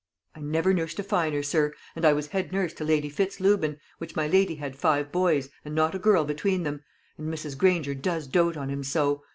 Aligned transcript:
"I 0.33 0.39
never 0.39 0.73
nursed 0.73 0.97
a 0.97 1.03
finer, 1.03 1.43
sir; 1.43 1.75
and 1.95 2.05
I 2.05 2.13
was 2.13 2.29
head 2.29 2.51
nurse 2.51 2.73
to 2.73 2.83
Lady 2.83 3.07
Fitz 3.07 3.39
Lubin, 3.39 3.77
which 3.99 4.15
my 4.15 4.27
lady 4.27 4.55
had 4.55 4.75
five 4.75 5.11
boys, 5.11 5.49
and 5.63 5.75
not 5.75 5.93
a 5.93 5.99
girl 5.99 6.25
between 6.25 6.63
them; 6.63 6.81
and 7.19 7.31
Mrs. 7.31 7.55
Granger 7.55 7.93
does 7.93 8.25
dote 8.25 8.57
on 8.57 8.69
him 8.69 8.83
so. 8.83 9.21